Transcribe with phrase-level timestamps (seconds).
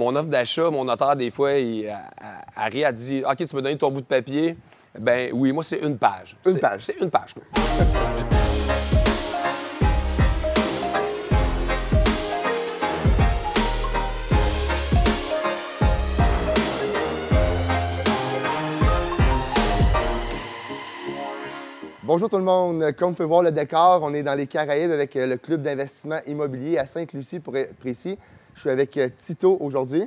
[0.00, 1.96] mon offre d'achat, mon notaire, des fois, il a-
[2.56, 4.56] a- arrive, a dit OK, tu me donnes ton bout de papier.
[4.98, 6.36] Ben oui, moi, c'est une page.
[6.46, 6.80] Une page.
[6.86, 7.34] C'est une page.
[22.02, 22.92] Bonjour tout le monde.
[22.92, 25.62] Comme vous pouvez voir le décor, on est dans les Caraïbes avec euh, le club
[25.62, 28.18] d'investissement immobilier à Sainte-Lucie pour être précis.
[28.54, 30.04] Je suis avec euh, Tito aujourd'hui.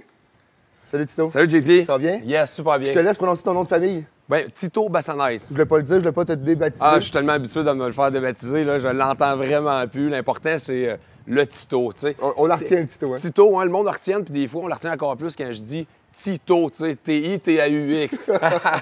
[0.89, 1.29] Salut Tito.
[1.29, 1.85] Salut, JP.
[1.85, 2.19] Ça va bien?
[2.23, 2.89] Yes, super bien.
[2.91, 4.05] Je te laisse prononcer ton nom de famille.
[4.29, 5.47] Ben, Tito Bassanès.
[5.47, 6.85] Je voulais pas le dire, je voulais pas te débaptiser.
[6.87, 10.09] Ah, je suis tellement habitué de me le faire débaptiser, là, je l'entends vraiment plus.
[10.09, 12.15] L'important, c'est euh, le Tito, tu sais.
[12.21, 13.13] on, on la retient, Tito.
[13.13, 13.17] Hein?
[13.17, 15.51] Tito, hein, le monde le retient, puis des fois, on le retient encore plus quand
[15.51, 18.31] je dis Tito, tu sais, T-I-T-A-U-X.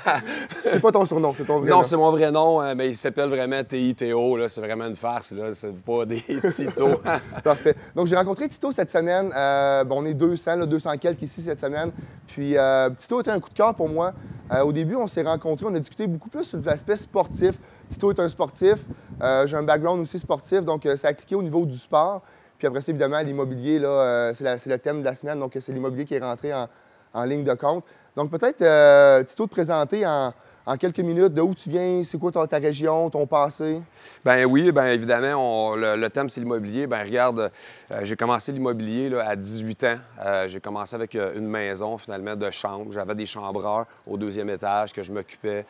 [0.66, 1.84] C'est pas ton surnom, c'est ton vrai non, nom.
[1.84, 5.32] c'est mon vrai nom, hein, mais il s'appelle vraiment T-I-T-O, là, c'est vraiment une farce,
[5.32, 6.22] là, c'est pas des
[6.54, 6.90] Tito.
[7.44, 7.76] Parfait.
[7.96, 9.32] Donc, j'ai rencontré Tito cette semaine.
[9.36, 11.92] Euh, bon, on est 200, là, 200 quelques ici cette semaine.
[12.28, 14.14] Puis, euh, Tito était un coup de cœur pour moi.
[14.52, 17.56] Euh, au début, on s'est rencontrés, on a discuté beaucoup plus sur l'aspect sportif.
[17.90, 18.76] Tito est un sportif.
[19.22, 22.22] Euh, j'ai un background aussi sportif, donc ça a cliqué au niveau du sport.
[22.58, 25.58] Puis après ça, évidemment, l'immobilier, là, c'est, la- c'est le thème de la semaine, donc
[25.60, 26.68] c'est l'immobilier qui est rentré en,
[27.14, 27.84] en ligne de compte.
[28.16, 30.34] Donc, peut-être, euh, Tito, te présenter en,
[30.66, 33.82] en quelques minutes de où tu viens, c'est quoi ta, ta région, ton passé?
[34.26, 36.88] Ben oui, ben évidemment, on- le, le thème, c'est l'immobilier.
[36.88, 37.52] Ben regarde,
[37.92, 39.98] euh, j'ai commencé l'immobilier à 18 ans.
[40.24, 42.92] Euh, j'ai commencé avec euh, une maison, finalement, de chambre.
[42.92, 45.66] J'avais des chambreurs au deuxième étage que je m'occupais,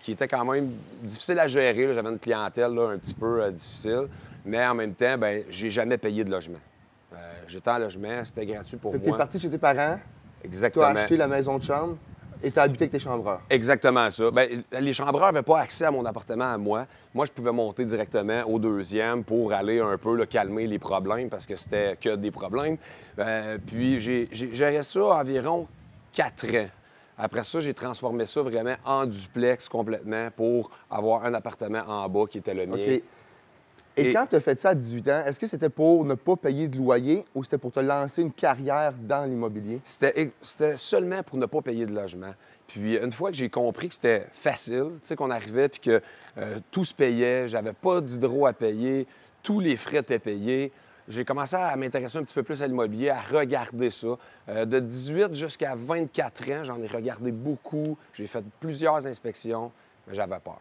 [0.00, 0.70] qui était quand même
[1.02, 1.92] difficile à gérer.
[1.92, 4.06] J'avais une clientèle là, un petit peu difficile.
[4.44, 6.58] Mais en même temps, ben j'ai jamais payé de logement.
[7.48, 9.16] J'étais en logement, c'était gratuit pour Fait moi.
[9.18, 9.98] parti chez tes parents,
[10.48, 10.84] tu Exactement.
[10.86, 11.96] as acheté la maison de chambre
[12.42, 13.40] et tu as habité avec tes chambreurs.
[13.50, 14.30] Exactement ça.
[14.30, 16.86] Ben, les chambreurs n'avaient pas accès à mon appartement à moi.
[17.14, 21.28] Moi, je pouvais monter directement au deuxième pour aller un peu là, calmer les problèmes
[21.28, 22.76] parce que c'était que des problèmes.
[23.18, 25.66] Euh, puis j'ai ça environ
[26.12, 26.68] quatre ans.
[27.18, 32.26] Après ça, j'ai transformé ça vraiment en duplex complètement pour avoir un appartement en bas
[32.28, 32.98] qui était le mien.
[33.96, 36.14] Et, Et- quand tu as fait ça à 18 ans, est-ce que c'était pour ne
[36.14, 39.80] pas payer de loyer ou c'était pour te lancer une carrière dans l'immobilier?
[39.84, 42.32] C'était c'était seulement pour ne pas payer de logement.
[42.66, 46.02] Puis une fois que j'ai compris que c'était facile, tu sais, qu'on arrivait puis que
[46.36, 49.06] euh, tout se payait, j'avais pas d'hydro à payer,
[49.42, 50.72] tous les frais étaient payés,
[51.08, 54.08] j'ai commencé à m'intéresser un petit peu plus à l'immobilier, à regarder ça.
[54.48, 59.70] Euh, de 18 jusqu'à 24 ans, j'en ai regardé beaucoup, j'ai fait plusieurs inspections,
[60.08, 60.58] mais j'avais peur.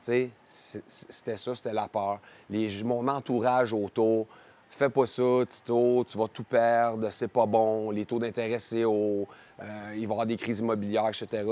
[0.00, 2.20] C'était ça, c'était la peur.
[2.50, 4.26] Les, mon entourage autour,
[4.70, 8.84] fais pas ça, Tito, tu vas tout perdre, c'est pas bon, les taux d'intérêt, c'est
[8.84, 9.26] haut,
[9.60, 11.44] euh, il va y avoir des crises immobilières, etc.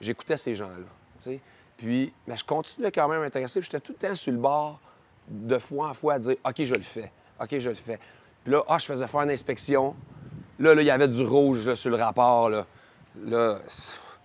[0.00, 1.36] J'écoutais ces gens-là.
[1.76, 4.80] Puis, mais je continuais quand même à m'intéresser, j'étais tout le temps sur le bord,
[5.28, 7.98] de fois en fois, à dire OK, je le fais, OK, je le fais.
[8.42, 9.94] Puis là, ah, je faisais faire une inspection.
[10.58, 12.66] Là, là, il y avait du rouge sur le rapport, là.
[13.24, 13.58] Là,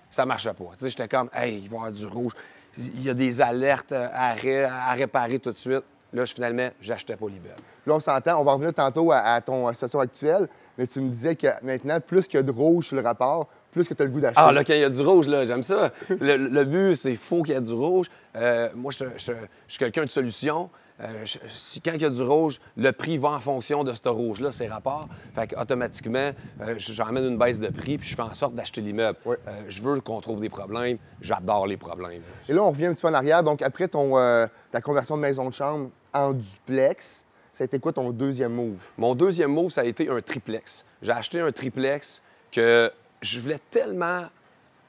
[0.09, 0.71] ça marchait pas.
[0.79, 2.33] J'étais comme, hey, il va y avoir du rouge.
[2.77, 5.83] Il y a des alertes à, ré- à réparer tout de suite.
[6.13, 7.55] Là, je- finalement, j'achetais pas l'immeuble.
[7.85, 11.09] Là, on s'entend, on va revenir tantôt à, à ton situation actuelle, mais tu me
[11.09, 14.01] disais que maintenant, plus qu'il y a de rouge sur le rapport, plus que tu
[14.01, 14.39] as le goût d'acheter.
[14.43, 15.91] Ah, là, quand il y a du rouge, là, j'aime ça.
[16.09, 18.07] Le, le but, c'est qu'il faut qu'il y ait du rouge.
[18.35, 19.33] Euh, moi, je, je- je
[19.67, 20.69] suis quelqu'un de solution.
[20.99, 23.93] Euh, je- si quand il y a du rouge, le prix va en fonction de
[23.93, 25.07] ce rouge-là, ces rapports.
[25.35, 26.31] Fait automatiquement,
[26.77, 29.17] j'emmène une baisse de prix puis je fais en sorte d'acheter l'immeuble.
[29.27, 29.35] Euh,
[29.67, 30.97] je veux qu'on trouve des problèmes.
[31.21, 32.21] J'adore les problèmes.
[32.49, 33.43] Et là, on revient un petit peu en arrière.
[33.43, 37.79] Donc, après ton, euh, ta conversion de maison de chambre en duplex, ça a été
[37.79, 38.77] quoi ton deuxième move?
[38.97, 40.83] Mon deuxième mot, ça a été un triplex.
[41.03, 42.91] J'ai acheté un triplex que
[43.21, 44.23] je voulais tellement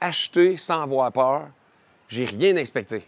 [0.00, 1.48] acheter sans avoir peur.
[2.08, 3.06] J'ai rien inspecté.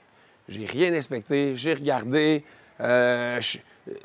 [0.48, 1.56] J'ai rien inspecté.
[1.56, 2.44] J'ai regardé.
[2.80, 3.58] Euh, je-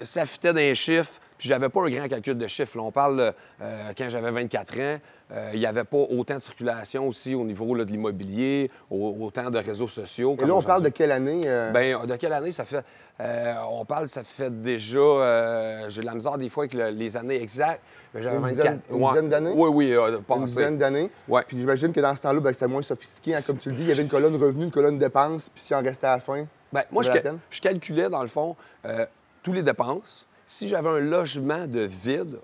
[0.04, 1.20] ça fitait d'un chiffre.
[1.38, 2.78] Puis j'avais pas un grand calcul de chiffres.
[2.78, 2.84] là.
[2.86, 4.98] On parle euh, quand j'avais 24 ans.
[5.34, 9.18] euh, il n'y avait pas autant de circulation aussi au niveau là, de l'immobilier, au-
[9.20, 10.38] autant de réseaux sociaux.
[10.42, 11.42] Et là, on parle de quelle année?
[11.46, 11.72] euh?
[11.72, 12.86] Ben, de quelle année ça fait?
[13.20, 14.98] Euh, on parle, ça fait déjà.
[15.00, 17.82] euh, J'ai de la misère des fois avec le- les années exactes.
[18.14, 18.58] mais J'avais Une 24.
[18.58, 19.10] dizaine- une Ouais.
[19.10, 19.52] dizaine d'années?
[19.56, 20.42] Oui, oui, euh, une passé.
[20.46, 21.12] dizaine d'années?
[21.28, 21.42] Ouais.
[21.46, 23.36] Puis j'imagine que dans ce temps-là, ben, c'était moins sophistiqué.
[23.36, 25.62] hein, comme tu le dis, il y avait une colonne revenu, une colonne dépenses, puis
[25.64, 26.46] si on restait à la fin?
[26.74, 27.12] Ben, moi, je,
[27.50, 29.06] je calculais, dans le fond, euh,
[29.44, 30.28] tous les dépenses.
[30.46, 32.40] Si j'avais un logement de vide,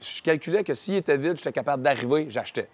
[0.00, 2.68] je calculais que s'il était vide, j'étais capable d'arriver, j'achetais.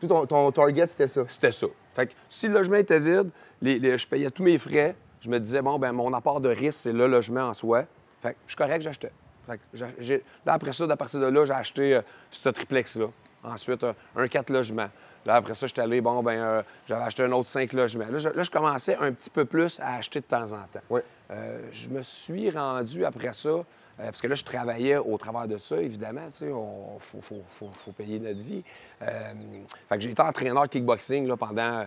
[0.00, 1.22] Tout ton, ton target, c'était ça.
[1.28, 1.66] C'était ça.
[1.94, 3.30] Fait que si le logement était vide,
[3.60, 4.96] les- les- je payais tous mes frais.
[5.20, 7.84] Je me disais, bon, ben mon apport de risque, c'est le logement en soi.
[8.22, 9.12] Fait que je suis correct, j'achetais.
[9.46, 10.12] Fait que
[10.44, 13.06] là, après ça, à partir de là, j'ai acheté euh, ce triplex-là.
[13.44, 13.84] Ensuite,
[14.16, 14.88] un quatre logements.
[15.24, 18.06] Là, après ça, j'étais allé, bon, ben euh, j'avais acheté un autre cinq logements.
[18.10, 21.00] Là je, là, je commençais un petit peu plus à acheter de temps en temps.
[21.30, 23.64] Euh, je me suis rendu après ça, euh,
[23.98, 28.18] parce que là, je travaillais au travers de ça, évidemment, tu sais, il faut, payer
[28.18, 28.64] notre vie.
[29.00, 31.86] Fait que j'ai été entraîneur kickboxing là, pendant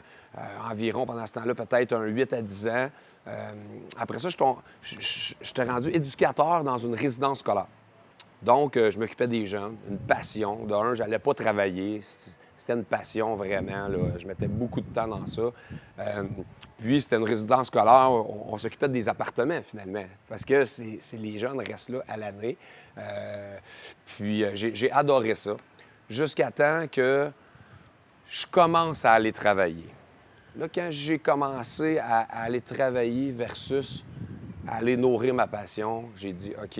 [0.69, 2.89] environ, pendant ce temps-là, peut-être un 8 à 10 ans.
[3.97, 7.67] après ça, je t'ai rendu éducateur dans une résidence scolaire.
[8.41, 10.65] Donc, je m'occupais des jeunes, une passion.
[10.65, 12.01] D'un, j'allais pas travailler.
[12.57, 13.89] C'était une passion vraiment.
[14.17, 15.51] Je mettais beaucoup de temps dans ça.
[15.99, 16.23] Euh,
[16.77, 18.11] puis, c'était une résidence scolaire.
[18.11, 22.57] On, s'occupait des appartements, finalement, parce que c'est, les jeunes restent là à l'année.
[22.97, 23.57] Euh,
[24.05, 25.55] puis, euh, j'ai, adoré ça.
[26.09, 27.29] Jusqu'à temps que
[28.27, 29.89] je commence à aller travailler.
[30.57, 34.05] Là, quand j'ai commencé à, aller travailler versus
[34.67, 36.79] aller nourrir ma passion, j'ai dit, OK,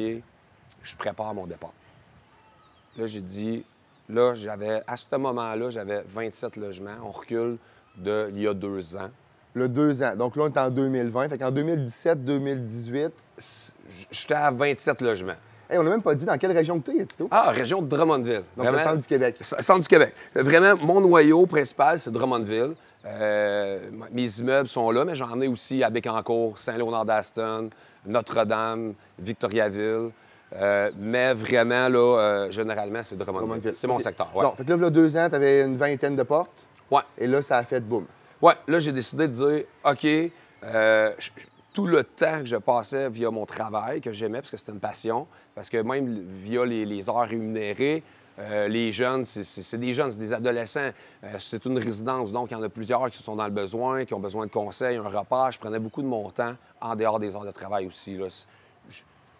[0.86, 1.74] je prépare mon départ.
[2.98, 3.66] Là, j'ai dit,
[4.10, 6.92] Là, j'avais, à ce moment-là, j'avais 27 logements.
[7.04, 7.58] On recule
[7.98, 9.10] de il y a deux ans.
[9.56, 10.16] Le deux ans.
[10.16, 11.30] Donc là, on est en 2020.
[11.30, 13.12] Fait qu'en 2017-2018.
[14.12, 15.34] J'étais à 27 logements.
[15.70, 17.28] Hey, on n'a même pas dit dans quelle région tu es, Tito?
[17.32, 18.44] Ah, région de Drummondville.
[18.56, 19.38] Donc le centre du Québec.
[19.42, 20.14] Centre du Québec.
[20.36, 22.76] Vraiment, mon noyau principal, c'est Drummondville.
[23.08, 27.70] Euh, mes immeubles sont là, mais j'en ai aussi à Bécancourt, Saint-Léonard-d'Aston,
[28.06, 30.12] Notre-Dame, Victoriaville.
[30.56, 33.74] Euh, mais vraiment, là, euh, généralement, c'est Drummondville.
[33.74, 34.34] C'est mon secteur.
[34.36, 34.44] Ouais.
[34.44, 36.68] Non, fait que là, il y a deux ans, tu avais une vingtaine de portes.
[36.90, 37.02] Ouais.
[37.18, 38.06] Et là, ça a fait boum.
[38.42, 40.08] Ouais, là, j'ai décidé de dire, OK,
[40.64, 41.12] euh,
[41.74, 44.80] tout le temps que je passais via mon travail, que j'aimais, parce que c'était une
[44.80, 48.04] passion, parce que même via les, heures rémunérées,
[48.68, 50.92] les jeunes, c'est des jeunes, c'est des adolescents.
[51.40, 54.14] c'est une résidence, donc il y en a plusieurs qui sont dans le besoin, qui
[54.14, 55.52] ont besoin de conseils, un repas.
[55.52, 58.18] Je prenais beaucoup de mon temps en dehors des heures de travail aussi.
[58.18, 58.28] Là.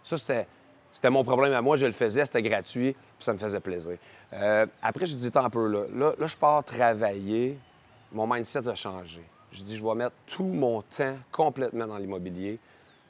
[0.02, 0.48] Ça, c'était
[0.96, 3.98] c'était mon problème à moi, je le faisais, c'était gratuit, puis ça me faisait plaisir.
[4.32, 5.84] Euh, après, je dis un peu là.
[5.94, 6.26] là.
[6.26, 7.60] je pars travailler,
[8.14, 9.22] mon mindset a changé.
[9.52, 12.60] Je dis, je vais mettre tout mon temps complètement dans l'immobilier,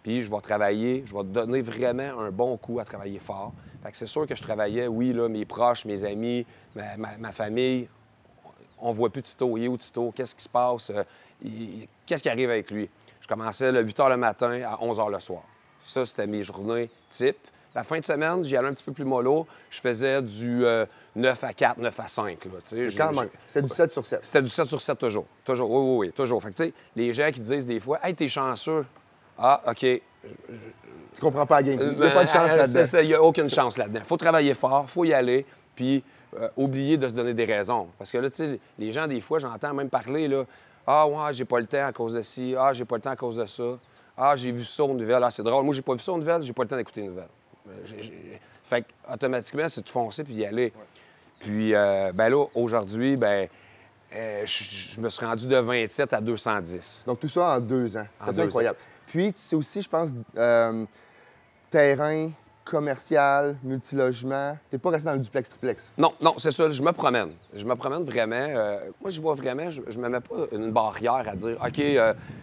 [0.01, 3.53] puis je vais travailler, je vais donner vraiment un bon coup à travailler fort.
[3.83, 6.43] Fait que c'est sûr que je travaillais, oui, là, mes proches, mes amis,
[6.75, 7.87] ma, famille,
[8.79, 11.03] on voit plus Tito, il est où Tito, qu'est-ce qui se passe, euh,
[12.03, 12.89] qu'est-ce qui arrive avec lui?
[13.21, 15.43] Je commençais le 8 h le matin à 11 h le soir.
[15.83, 17.37] Ça, c'était mes journées type.
[17.75, 19.45] La fin de semaine, j'y allais un petit peu plus mollo.
[19.69, 20.85] Je faisais du 9 euh,
[21.41, 22.37] à 4, 9 à 5.
[22.97, 23.29] Quand même.
[23.45, 24.19] C'était du 7 sur 7.
[24.23, 25.25] C'était du 7 sur 7 toujours.
[25.43, 25.69] Toujours.
[25.69, 26.11] Oui, oui, oui.
[26.13, 26.41] Toujours.
[26.41, 28.85] Fait que, les gens qui disent des fois, Hey, t'es chanceux.
[29.37, 29.79] Ah, OK.
[29.79, 31.79] Tu comprends pas la game.
[31.81, 32.99] Il n'y a pas de chance euh, là-dedans.
[33.01, 33.99] Il n'y a aucune chance là-dedans.
[34.01, 35.45] Il faut travailler fort, il faut y aller,
[35.75, 36.01] puis
[36.39, 37.87] euh, oublier de se donner des raisons.
[37.97, 40.45] Parce que là, tu sais, les gens, des fois, j'entends même parler, là,
[40.87, 42.55] Ah, ouais, j'ai pas le temps à cause de ci.
[42.57, 43.77] Ah, j'ai pas le temps à cause de ça.
[44.17, 45.23] Ah, j'ai vu ça aux nouvelles.
[45.23, 45.65] Ah, c'est drôle.
[45.65, 47.27] Moi, j'ai pas vu ça aux nouvelles, j'ai pas le temps d'écouter les nouvelles.
[48.63, 50.73] Fait automatiquement, c'est de foncer puis y aller.
[51.39, 53.47] Puis, euh, ben là, aujourd'hui, ben,
[54.15, 57.03] euh, je, me suis rendu de 27 à 210.
[57.05, 58.07] Donc, tout ça en deux ans.
[58.31, 58.77] C'est incroyable.
[59.07, 60.85] Puis, tu sais aussi, je pense, euh,
[61.69, 62.31] terrain,
[62.65, 64.57] commercial, multilogement.
[64.69, 65.91] T'es pas resté dans le duplex triplex?
[65.97, 66.69] Non, non, c'est ça.
[66.71, 67.29] Je me promène.
[67.53, 68.47] Je me promène vraiment.
[68.99, 71.81] moi, je vois vraiment, je, je me mets pas une barrière à dire, OK,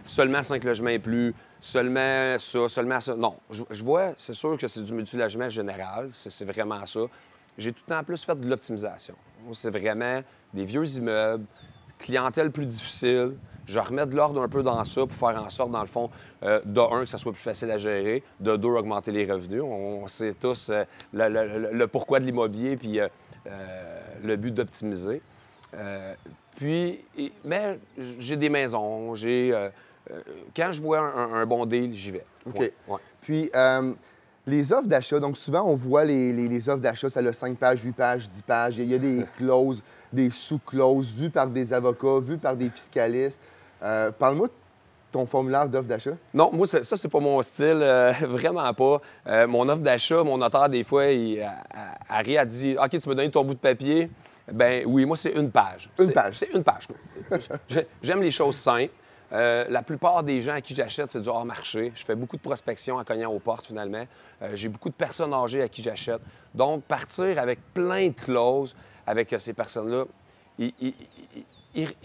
[0.03, 3.15] seulement cinq logements et plus, seulement ça, seulement ça.
[3.15, 7.01] Non, je, vois, c'est sûr que c'est du multilogement général, c'est vraiment ça.
[7.57, 9.15] J'ai tout le temps plus fait de l'optimisation.
[9.53, 10.21] C'est vraiment
[10.53, 11.45] des vieux immeubles,
[11.99, 13.35] clientèle plus difficile.
[13.65, 16.09] Je remets de l'ordre un peu dans ça pour faire en sorte, dans le fond,
[16.43, 19.61] euh, de un, que ça soit plus facile à gérer, de deux, augmenter les revenus.
[19.63, 20.83] On, sait tous euh,
[21.13, 23.07] le, pourquoi de l'immobilier puis euh,
[24.23, 25.21] le but d'optimiser.
[26.55, 26.99] puis,
[27.45, 27.79] mais
[28.19, 29.53] j'ai des maisons, j'ai
[30.55, 32.25] quand je vois un, bon deal, j'y vais.
[32.45, 32.71] OK.
[33.21, 33.93] Puis, euh,
[34.45, 37.91] les offres d'achat, donc souvent, on voit les, offres d'achat, ça a 5 pages, 8
[37.93, 38.77] pages, 10 pages.
[38.77, 43.41] Il y a des clauses, des sous-clauses vues par des avocats, vues par des fiscalistes.
[43.83, 44.53] Euh, parle-moi de
[45.11, 46.17] ton formulaire d'offre d'achat?
[46.33, 47.83] Non, moi, ça, c'est pas mon style,
[48.21, 49.01] vraiment pas.
[49.47, 51.45] mon offre d'achat, mon notaire, des fois, il
[52.09, 54.09] arrive à dire OK, tu me donnes ton bout de papier.
[54.51, 55.89] Ben oui, moi, c'est une page.
[55.99, 56.35] Une page.
[56.35, 56.87] C'est une page.
[58.01, 58.91] J'aime les choses simples.
[59.33, 61.91] Euh, la plupart des gens à qui j'achète, c'est du hors-marché.
[61.95, 64.05] Je fais beaucoup de prospection en cognant aux portes, finalement.
[64.41, 66.21] Euh, j'ai beaucoup de personnes âgées à qui j'achète.
[66.53, 68.75] Donc, partir avec plein de clauses
[69.07, 70.05] avec euh, ces personnes-là,
[70.59, 70.73] ils,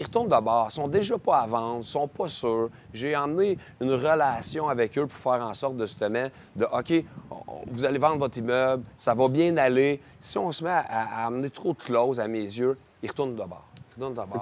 [0.01, 2.69] retournent d'abord, ils sont déjà pas à vendre, ils sont pas sûrs.
[2.93, 7.03] J'ai emmené une relation avec eux pour faire en sorte de justement de OK,
[7.67, 10.01] vous allez vendre votre immeuble, ça va bien aller.
[10.19, 13.65] Si on se met à, amener trop de clauses à mes yeux, ils retournent d'abord.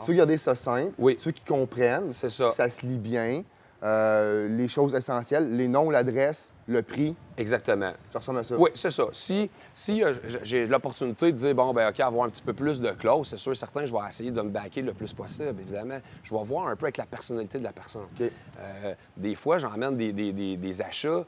[0.04, 0.94] Tu veux garder ça simple.
[1.00, 1.18] Oui.
[1.20, 2.12] Ceux qui comprennent.
[2.12, 2.52] C'est ça.
[2.52, 3.44] Ça se lit bien.
[3.84, 7.16] Euh, les choses essentielles, les noms, l'adresse, le prix.
[7.38, 7.92] Exactement.
[8.12, 8.56] Ça ressemble à ça.
[8.58, 9.06] Oui, c'est ça.
[9.12, 12.82] Si, si euh, j'ai l'opportunité de dire, bon, ben OK, avoir un petit peu plus
[12.82, 16.00] de clauses, c'est sûr, certain, je vais essayer de me baquer le plus possible, évidemment.
[16.24, 18.08] Je vais voir un peu avec la personnalité de la personne.
[18.20, 21.24] Euh, des fois, j'emmène des, des- des- des achats.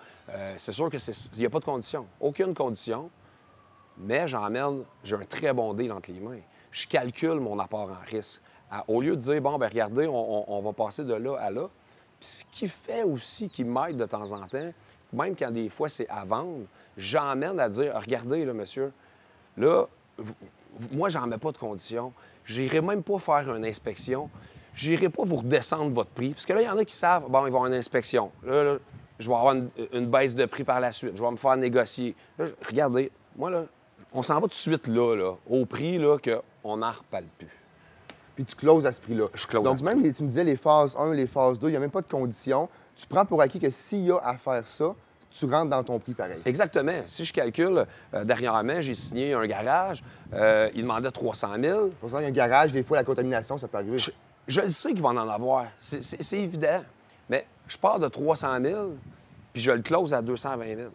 [0.57, 0.99] c'est sûr qu'il
[1.37, 2.07] n'y a pas de condition.
[2.19, 3.09] Aucune condition.
[3.97, 6.39] Mais j'emmène, j'ai un très bon deal entre les mains.
[6.71, 8.41] Je calcule mon apport en risque.
[8.71, 10.15] À- au lieu de dire, bon, ben regardez, on,
[10.51, 11.67] on- on va passer de là à là.
[12.19, 14.71] Ce qui fait aussi, qui m'aide de temps en temps,
[15.13, 16.65] même quand des fois c'est à vendre,
[16.97, 18.91] j'emmène à dire, regardez, monsieur,
[19.57, 19.85] là,
[20.91, 22.13] moi, j'en mets pas de conditions.
[22.45, 24.29] J'irai même pas faire une inspection.
[24.73, 26.31] J'irai pas vous redescendre votre prix.
[26.31, 28.31] Parce que là, il y en a qui savent, bon, ils vont avoir une inspection.
[28.43, 28.77] Là, là,
[29.17, 29.55] je vais avoir
[29.93, 31.15] une, baisse de prix par la suite.
[31.15, 32.15] Je vais me faire négocier.
[32.37, 33.65] Là, regardez, moi, là,
[34.13, 37.58] on s'en va tout de suite là, là au prix là, qu'on n'en reparle plus.
[38.39, 39.25] Puis tu closes à ce prix-là.
[39.33, 41.71] Je close Donc, même, les- tu me disais les phases 1, les phases 2, il
[41.71, 42.69] n'y a même pas de conditions.
[42.95, 44.95] Tu prends pour acquis que s'il y a à faire ça,
[45.29, 46.39] tu rentres dans ton prix pareil.
[46.45, 46.93] Exactement.
[47.05, 50.05] Si je calcule, euh, dernièrement, j'ai signé un garage.
[50.33, 51.89] euh, il demandait 300 000.
[51.99, 53.99] Pour ça, il y a un garage, des fois, la contamination, ça peut arriver.
[53.99, 54.09] Je,
[54.47, 55.65] je le sais qu'il va en avoir.
[55.77, 56.81] C'est- évident.
[57.29, 58.91] Mais je pars de 300 000,
[59.51, 60.89] puis je le close à 220 000.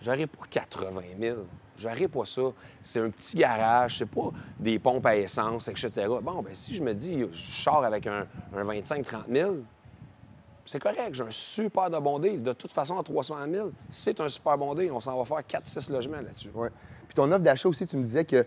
[0.00, 1.36] J'aurai pas 80 000.
[1.78, 2.42] J'aurai pas ça.
[2.80, 5.90] C'est un petit garage, c'est pas des pompes à essence, etc.
[6.22, 9.56] Bon, ben si je me dis, je sors avec un, un 25-30 000,
[10.66, 12.42] c'est correct, j'ai un super de bon deal.
[12.42, 14.90] De toute façon, à 300 000, c'est un super bon deal.
[14.90, 16.50] On s'en va faire 4-6 logements là-dessus.
[16.54, 16.70] Ouais.
[17.06, 18.44] Puis ton offre d'achat aussi, tu me disais que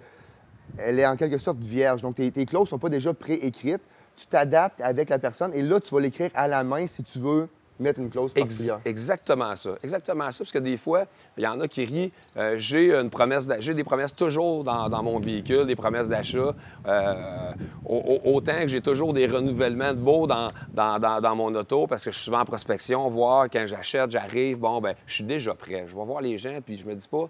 [0.78, 2.02] elle est en quelque sorte vierge.
[2.02, 3.82] Donc, tes, tes clauses ne sont pas déjà préécrites.
[4.16, 7.20] Tu t'adaptes avec la personne et là, tu vas l'écrire à la main si tu
[7.20, 7.48] veux
[7.80, 8.80] mettre une clause particulière.
[8.86, 9.72] exactement ça.
[9.84, 10.40] Exactement ça.
[10.40, 11.06] Parce que des fois,
[11.38, 12.12] il y en a qui rient.
[12.38, 16.54] Euh, j'ai une promesse, j'ai des promesses toujours dans, dans mon véhicule, des promesses d'achat.
[16.88, 17.52] Euh,
[17.86, 21.54] au- au- autant que j'ai toujours des renouvellements de beaux dans, dans, dans- dans mon
[21.56, 25.14] auto parce que je suis souvent en prospection, voir quand j'achète, j'arrive, bon, ben, je
[25.16, 25.86] suis déjà prêt.
[25.88, 27.26] Je vais voir les gens, puis je me dis pas,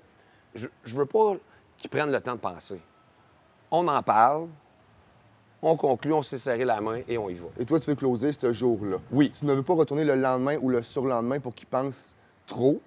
[0.55, 1.33] je, je veux pas
[1.77, 2.79] qu'ils prennent le temps de penser.
[3.71, 4.47] On en parle,
[5.61, 7.47] on conclut, on s'est serré la main et on y va.
[7.59, 8.97] Et toi, tu veux closer ce jour-là?
[9.11, 9.31] Oui.
[9.37, 12.15] Tu ne veux pas retourner le lendemain ou le surlendemain pour qu'ils pensent
[12.47, 12.79] trop?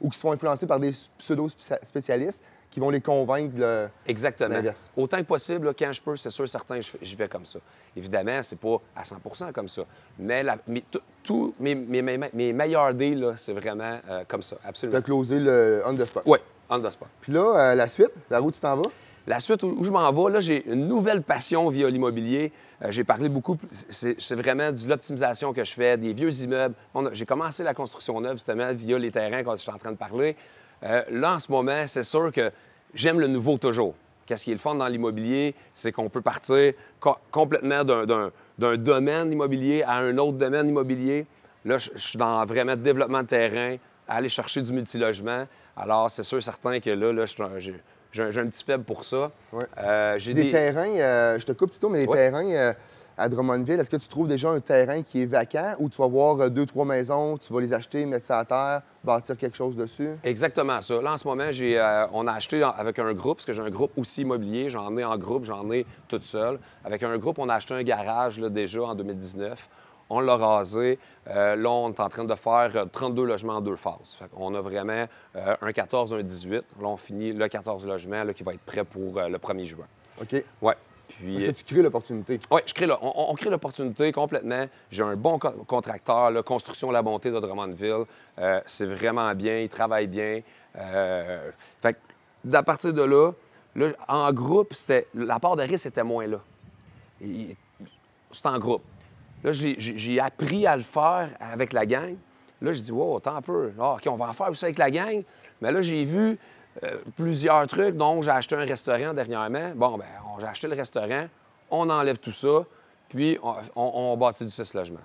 [0.00, 3.88] Ou qu'ils soient influencés par des pseudo-spécialistes qui vont les convaincre de...
[4.06, 4.54] Exactement.
[4.54, 4.90] L'inverse?
[4.96, 7.58] Autant que possible, là, quand je peux, c'est sûr, certain, je, vais comme ça.
[7.96, 9.82] Évidemment, c'est pas à 100% comme ça.
[10.18, 10.44] Mais
[11.24, 14.98] tous mes, mes- mes- mes meilleurs deals, c'est vraiment euh, comme ça, Tu absolument.
[14.98, 16.22] as closé le on the spot.
[16.26, 17.08] Oui, on the spot.
[17.20, 18.88] Puis là, euh, la suite, la route, tu t'en vas?
[19.26, 22.52] La suite où, je m'en vais, là, j'ai une nouvelle passion via l'immobilier.
[22.82, 26.74] Euh, j'ai parlé beaucoup, c'est vraiment de l'optimisation que je fais, des vieux immeubles.
[27.12, 29.96] J'ai commencé la construction neuve, justement, via les terrains quand je suis en train de
[29.96, 30.36] parler.
[30.82, 32.50] Euh, là, en ce moment, c'est sûr que
[32.94, 33.94] j'aime le nouveau toujours.
[34.24, 38.30] Qu'est-ce qui est le fun dans l'immobilier, c'est qu'on peut partir co- complètement d'un-
[38.76, 41.26] domaine immobilier à un autre domaine immobilier.
[41.64, 43.76] Là, je je suis dans vraiment développement de terrain,
[44.08, 45.46] aller chercher du multilogement.
[45.76, 47.58] Alors, c'est sûr, certain que là, là, je suis un-
[48.12, 49.30] j'ai un, petit faible pour ça.
[49.52, 49.60] Ouais.
[49.78, 50.50] Euh, j'ai Des des...
[50.50, 52.16] terrains, euh, je te coupe, Tito, mais les Ouais.
[52.16, 52.72] terrains euh,
[53.16, 56.08] à Drummondville, est-ce que tu trouves déjà un terrain qui est vacant ou tu vas
[56.08, 59.56] voir euh, deux, trois maisons, tu vas les acheter, mettre ça à terre, bâtir quelque
[59.56, 60.10] chose dessus?
[60.24, 61.00] Exactement ça.
[61.02, 61.78] Là, en ce moment, j'ai,
[62.12, 64.70] on a acheté avec un groupe, parce que j'ai un groupe aussi immobilier.
[64.70, 66.58] J'en ai en groupe, j'en ai toute seule.
[66.84, 69.68] Avec un groupe, on a acheté un garage là, déjà en 2019.
[70.10, 70.98] On l'a rasé.
[71.28, 74.14] Euh, là, on est en train de faire euh, 32 logements en deux phases.
[74.18, 76.54] Fait on a vraiment euh, un 14, un 18.
[76.80, 79.64] Là, on finit le 14 logements là, qui va être prêt pour euh, le 1er
[79.64, 79.86] juin.
[80.20, 80.32] OK.
[80.34, 82.38] Est-ce Puis, que tu crées l'opportunité?
[82.50, 82.86] oui, je crée.
[83.02, 84.66] On, on crée l'opportunité complètement.
[84.90, 88.04] J'ai un bon co- contracteur, là, Construction La Bonté de Drummondville.
[88.38, 90.40] Euh, c'est vraiment bien, il travaille bien.
[90.76, 91.50] Euh,
[91.82, 93.32] fait que, à partir de là,
[93.74, 96.38] là, en groupe, c'était, la part de risque était moins là.
[98.30, 98.82] C'est en groupe.
[99.44, 102.14] Là, j'ai, j'ai- j'ai appris à le faire avec la gang.
[102.62, 103.72] Là, je dis, wow, attends un peu.
[103.78, 105.22] Ah, OK, on va en faire aussi avec la gang.
[105.62, 106.38] Mais là, j'ai vu
[106.84, 107.96] euh, plusieurs trucs.
[107.96, 109.72] Donc, j'ai acheté un restaurant dernièrement.
[109.74, 110.04] Bon, ben,
[110.40, 111.26] j'ai acheté le restaurant.
[111.70, 112.64] On enlève tout ça.
[113.08, 114.98] Puis, on, on- on bâtit du 6 logements.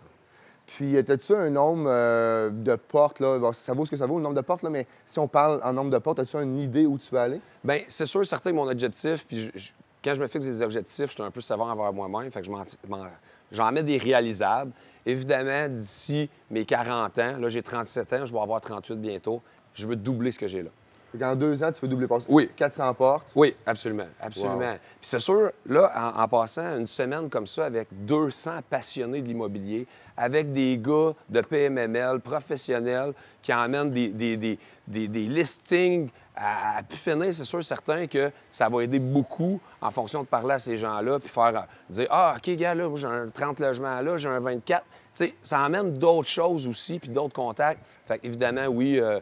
[0.68, 3.20] Puis, euh, as-tu un nombre euh, de portes?
[3.20, 3.40] Là?
[3.40, 5.28] Bon, ça vaut ce que ça vaut, le nombre de portes, là, mais si on
[5.28, 7.40] parle en nombre de portes, as-tu une idée où tu veux aller?
[7.64, 9.72] Bien, c'est sûr, certain que mon objectif, puis je- je-
[10.04, 12.46] quand je me fixe des objectifs, je suis un peu savant envers moi-même, fait que
[12.48, 12.64] je m'en-
[13.52, 14.72] j'en mets des réalisables.
[15.06, 19.42] Évidemment, d'ici mes 40 ans, là, j'ai 37 ans, je vais avoir 38 bientôt,
[19.74, 20.70] je veux doubler ce que j'ai là.
[21.22, 22.50] En deux ans, tu veux doubler passer Oui.
[22.58, 23.28] 400 portes?
[23.36, 24.58] Oui, absolument, absolument.
[24.58, 24.78] Wow.
[25.00, 29.28] Puis c'est sûr, là, en, en passant une semaine comme ça avec 200 passionnés de
[29.28, 29.88] l'immobilier,
[30.18, 37.46] avec des gars de PMML professionnels qui emmènent des, listings à, à pu finir, c'est
[37.46, 41.30] sûr certain que ça va aider beaucoup en fonction de parler à ces gens-là, puis
[41.30, 44.84] faire euh, dire Ah, OK, gars, là, j'ai un 30 logements là, j'ai un 24.
[45.16, 47.80] Sais, ça amène d'autres choses aussi, puis d'autres contacts.
[48.06, 49.22] Fait évidemment, oui, euh,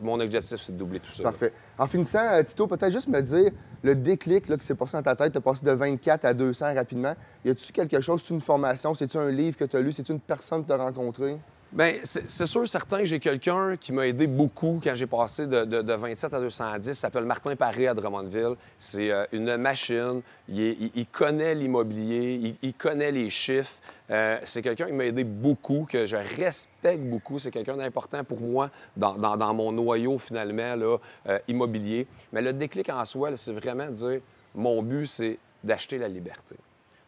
[0.00, 1.24] mon objectif, c'est de doubler tout ça.
[1.24, 1.52] Parfait.
[1.76, 3.50] En finissant, euh, Tito, peut-être juste me dire
[3.82, 6.74] le déclic là, qui s'est passé dans ta tête, tu passé de 24 à 200
[6.74, 7.14] rapidement.
[7.44, 10.12] Y a-tu quelque chose, c'est une formation, c'est-tu un livre que tu as lu, c'est-tu
[10.12, 11.38] une personne que tu as rencontrée?
[11.72, 15.64] Bien, c'est sûr, certain que j'ai quelqu'un qui m'a aidé beaucoup quand j'ai passé de,
[15.64, 16.86] de- de 27 à 210.
[16.86, 18.54] Il s'appelle Martin Paré à Drummondville.
[18.78, 20.22] C'est euh, une machine.
[20.48, 23.80] Il, connaît l'immobilier, il, connaît les chiffres.
[24.10, 27.40] Euh, c'est quelqu'un qui m'a aidé beaucoup, que je respecte beaucoup.
[27.40, 32.06] C'est quelqu'un d'important pour moi dans, mon noyau, finalement, là, euh, immobilier.
[32.32, 34.20] Mais le déclic en soi, c'est vraiment de dire
[34.54, 36.54] mon but, c'est d'acheter la liberté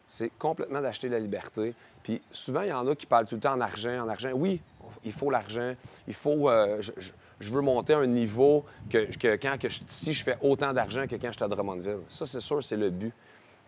[0.09, 1.73] c'est complètement d'acheter la liberté.
[2.03, 4.31] Puis souvent, il y en a qui parlent tout le temps en argent, en argent.
[4.33, 4.59] Oui,
[5.05, 5.73] il faut l'argent.
[6.07, 6.49] Il faut.
[6.49, 10.11] euh, je, je- je veux monter à un niveau que, que quand que je, si
[10.11, 11.99] je fais autant d'argent que quand j'étais à Drummondville.
[12.09, 13.13] Ça, c'est sûr, c'est le but.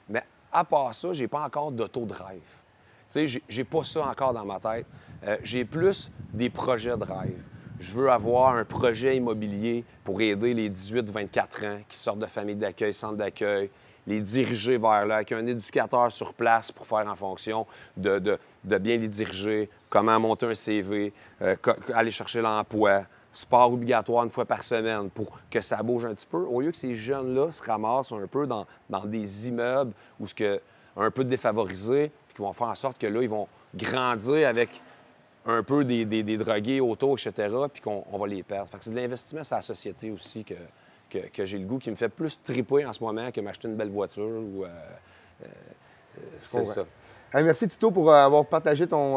[0.10, 2.42] Mais à part ça, j'ai pas encore d'auto-drive.
[3.10, 4.86] Tu sais, j'ai- pas ça encore dans ma tête.
[5.26, 7.42] Euh, j'ai plus des projets drive.
[7.80, 12.56] Je veux avoir un projet immobilier pour aider les 18-24 ans qui sortent de famille
[12.58, 13.70] d'accueil, centre d'accueil,
[14.08, 17.68] les diriger vers là, avec un éducateur sur place pour faire en fonction
[17.98, 21.56] de, de- de bien les diriger, comment monter un CV, euh,
[21.94, 23.04] aller chercher l'emploi,
[23.34, 26.72] sport obligatoire une fois par semaine pour que ça bouge un petit peu, au lieu
[26.72, 30.60] que ces jeunes-là se ramassent un peu dans, dans des immeubles où ce que,
[30.98, 34.82] un peu défavorisés, puis qui vont faire en sorte que là, ils vont grandir avec
[35.46, 38.70] un peu des, des, des drogués autour, etc., puis qu'on on va les perdre.
[38.70, 40.54] Fait que c'est de l'investissement sur la société aussi que,
[41.12, 43.68] que, que j'ai le goût, qui me fait plus triper en ce moment que m'acheter
[43.68, 44.64] une belle voiture ou...
[44.64, 44.68] euh,
[45.44, 45.48] euh,
[46.40, 46.86] c'est ça.
[47.34, 49.16] Hey, merci, Tito, pour euh, avoir partagé ton,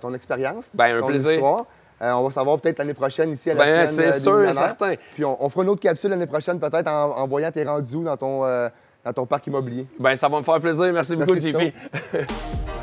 [0.00, 0.70] ton expérience.
[0.74, 1.32] Ben, un ton plaisir.
[1.32, 1.64] histoire.
[2.00, 4.54] Euh, on va savoir peut-être l'année prochaine ici à la semaine c'est sûr, millionnaires.
[4.54, 4.94] certain.
[5.14, 8.04] Puis on, on fera une autre capsule l'année prochaine, peut-être en, en voyant tes rendus
[8.04, 8.68] dans ton, euh,
[9.04, 9.86] dans ton parc immobilier.
[9.98, 10.92] Ben, ça va me faire plaisir.
[10.92, 11.56] Merci beaucoup, JP.